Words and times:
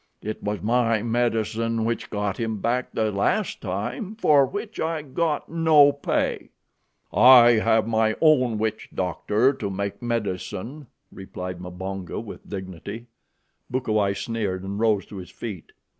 It 0.23 0.41
was 0.41 0.63
my 0.63 1.03
medicine 1.03 1.85
which 1.85 2.09
got 2.09 2.39
him 2.39 2.57
back 2.57 2.91
the 2.91 3.11
last 3.11 3.61
time, 3.61 4.15
for 4.15 4.47
which 4.47 4.79
I 4.79 5.03
got 5.03 5.47
no 5.47 5.91
pay." 5.91 6.49
"I 7.13 7.51
have 7.63 7.87
my 7.87 8.15
own 8.19 8.57
witch 8.57 8.89
doctor 8.95 9.53
to 9.53 9.69
make 9.69 10.01
medicine," 10.01 10.87
replied 11.11 11.61
Mbonga 11.61 12.19
with 12.19 12.49
dignity. 12.49 13.09
Bukawai 13.71 14.13
sneered 14.15 14.63
and 14.63 14.79
rose 14.79 15.05
to 15.05 15.17
his 15.17 15.29
feet. 15.29 15.71